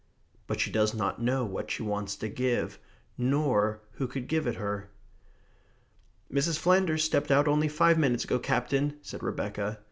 [0.47, 2.79] But she does not know what she wants to give,
[3.19, 4.89] nor who could give it her.
[6.33, 6.57] "Mrs.
[6.57, 9.79] Flanders stepped out only five minutes ago, Captain," said Rebecca.